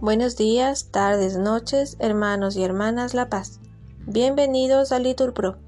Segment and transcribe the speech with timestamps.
[0.00, 3.60] Buenos días, tardes, noches, hermanos y hermanas La Paz.
[4.06, 5.58] Bienvenidos a Liturpro.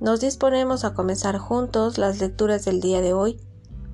[0.00, 3.40] Nos disponemos a comenzar juntos las lecturas del día de hoy,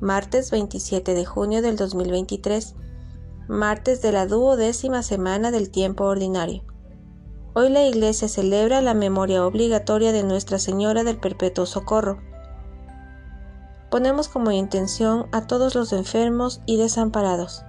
[0.00, 2.74] martes 27 de junio del 2023,
[3.48, 6.64] martes de la duodécima semana del tiempo ordinario.
[7.54, 12.20] Hoy la Iglesia celebra la memoria obligatoria de Nuestra Señora del Perpetuo Socorro.
[13.96, 17.64] Ponemos como intención a todos los enfermos y desamparados.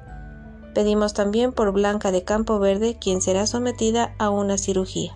[0.75, 5.15] Pedimos también por Blanca de Campo Verde, quien será sometida a una cirugía.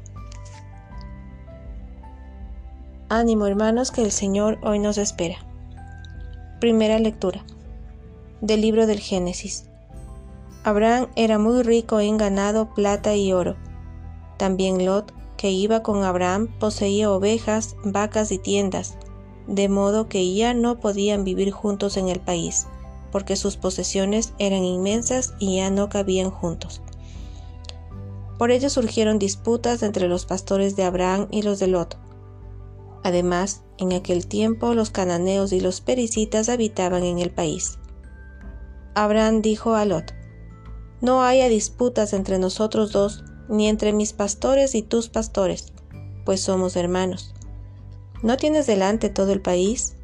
[3.09, 5.35] Ánimo hermanos que el Señor hoy nos espera.
[6.61, 7.43] Primera lectura
[8.39, 9.65] del libro del Génesis.
[10.63, 13.57] Abraham era muy rico en ganado, plata y oro.
[14.37, 18.97] También Lot, que iba con Abraham, poseía ovejas, vacas y tiendas,
[19.47, 22.67] de modo que ya no podían vivir juntos en el país,
[23.11, 26.81] porque sus posesiones eran inmensas y ya no cabían juntos.
[28.37, 31.97] Por ello surgieron disputas entre los pastores de Abraham y los de Lot
[33.03, 37.79] Además, en aquel tiempo los cananeos y los pericitas habitaban en el país.
[38.93, 40.13] Abraham dijo a Lot,
[41.01, 45.73] No haya disputas entre nosotros dos, ni entre mis pastores y tus pastores,
[46.25, 47.33] pues somos hermanos.
[48.23, 49.95] ¿No tienes delante todo el país?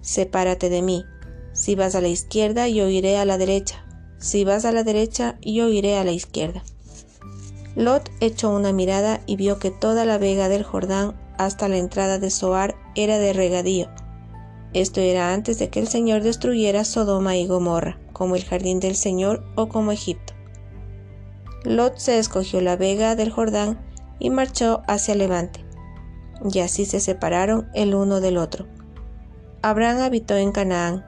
[0.00, 1.04] Sepárate de mí.
[1.52, 3.84] Si vas a la izquierda, yo iré a la derecha.
[4.18, 6.62] Si vas a la derecha, yo iré a la izquierda.
[7.74, 12.18] Lot echó una mirada y vio que toda la vega del Jordán hasta la entrada
[12.18, 13.88] de Zoar era de regadío.
[14.72, 18.96] Esto era antes de que el Señor destruyera Sodoma y Gomorra, como el jardín del
[18.96, 20.32] Señor o como Egipto.
[21.64, 23.78] Lot se escogió la vega del Jordán
[24.18, 25.64] y marchó hacia Levante,
[26.50, 28.66] y así se separaron el uno del otro.
[29.62, 31.04] Abraham habitó en Canaán,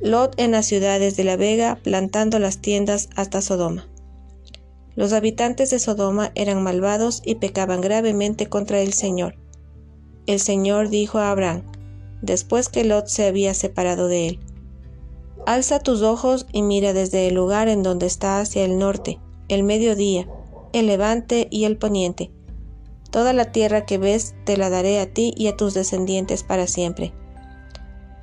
[0.00, 3.88] Lot en las ciudades de la vega, plantando las tiendas hasta Sodoma.
[4.96, 9.36] Los habitantes de Sodoma eran malvados y pecaban gravemente contra el Señor.
[10.26, 11.62] El Señor dijo a Abraham,
[12.22, 14.40] después que Lot se había separado de él,
[15.46, 19.18] Alza tus ojos y mira desde el lugar en donde está hacia el norte,
[19.48, 20.26] el mediodía,
[20.72, 22.30] el levante y el poniente.
[23.14, 26.66] Toda la tierra que ves te la daré a ti y a tus descendientes para
[26.66, 27.14] siempre.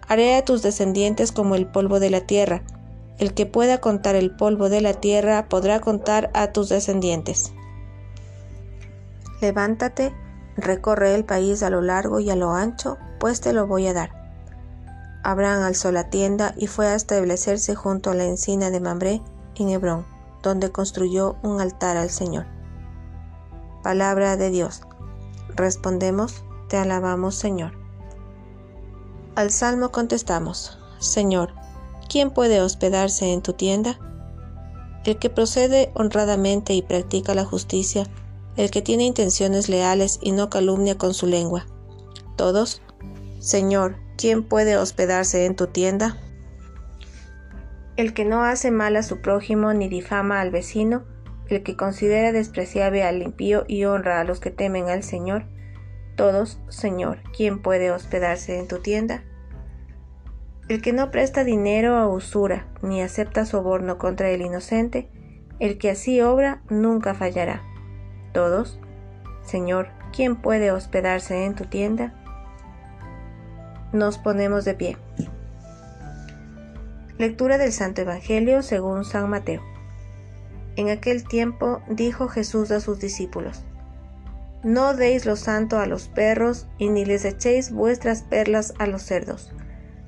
[0.05, 2.61] Haré a tus descendientes como el polvo de la tierra,
[3.17, 7.53] el que pueda contar el polvo de la tierra podrá contar a tus descendientes.
[9.39, 10.13] Levántate,
[10.57, 13.93] recorre el país a lo largo y a lo ancho, pues te lo voy a
[13.93, 14.09] dar.
[15.23, 19.21] Abraham alzó la tienda y fue a establecerse junto a la encina de Mambré,
[19.55, 20.05] en Hebrón,
[20.43, 22.45] donde construyó un altar al Señor.
[23.83, 24.81] Palabra de Dios.
[25.55, 27.73] Respondemos, te alabamos Señor.
[29.35, 31.53] Al Salmo contestamos, Señor,
[32.09, 33.97] ¿quién puede hospedarse en tu tienda?
[35.03, 38.05] El que procede honradamente y practica la justicia,
[38.55, 41.65] el que tiene intenciones leales y no calumnia con su lengua.
[42.35, 42.81] Todos,
[43.39, 46.17] Señor, ¿quién puede hospedarse en tu tienda?
[47.95, 51.03] El que no hace mal a su prójimo ni difama al vecino,
[51.47, 55.45] el que considera despreciable al impío y honra a los que temen al Señor.
[56.15, 59.23] Todos, Señor, ¿quién puede hospedarse en tu tienda?
[60.69, 65.09] El que no presta dinero a usura, ni acepta soborno contra el inocente,
[65.59, 67.63] el que así obra nunca fallará.
[68.33, 68.79] Todos,
[69.43, 72.13] Señor, ¿quién puede hospedarse en tu tienda?
[73.91, 74.97] Nos ponemos de pie.
[77.17, 79.70] Lectura del Santo Evangelio según San Mateo.
[80.75, 83.63] En aquel tiempo dijo Jesús a sus discípulos,
[84.63, 89.01] No deis lo santo a los perros y ni les echéis vuestras perlas a los
[89.01, 89.53] cerdos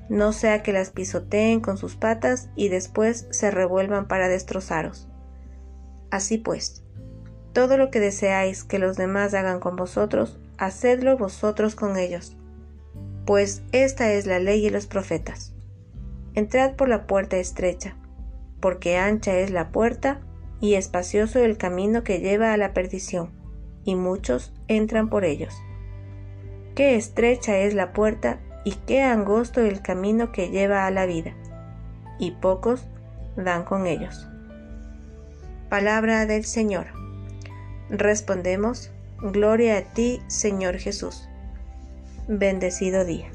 [0.08, 5.08] no sea que las pisoteen con sus patas y después se revuelvan para destrozaros.
[6.10, 6.84] Así pues,
[7.52, 12.36] todo lo que deseáis que los demás hagan con vosotros, hacedlo vosotros con ellos,
[13.26, 15.54] pues esta es la ley y los profetas.
[16.34, 17.96] Entrad por la puerta estrecha,
[18.60, 20.20] porque ancha es la puerta
[20.60, 23.30] y espacioso el camino que lleva a la perdición,
[23.84, 25.54] y muchos entran por ellos.
[26.74, 31.34] Qué estrecha es la puerta y qué angosto el camino que lleva a la vida,
[32.18, 32.86] y pocos
[33.36, 34.28] dan con ellos.
[35.68, 36.86] Palabra del Señor.
[37.90, 38.90] Respondemos,
[39.20, 41.28] Gloria a ti, Señor Jesús.
[42.28, 43.30] Bendecido día.